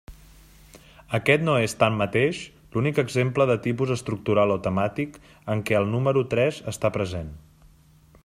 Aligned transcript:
Aquest 1.17 1.43
no 1.49 1.57
és, 1.65 1.75
tanmateix, 1.83 2.39
l'únic 2.75 3.01
exemple 3.03 3.47
de 3.51 3.57
tipus 3.67 3.93
estructural 3.97 4.55
o 4.55 4.57
temàtic 4.69 5.21
en 5.57 5.63
què 5.69 5.79
el 5.81 5.87
número 5.95 6.27
tres 6.35 6.63
està 6.75 6.95
present. 6.99 7.31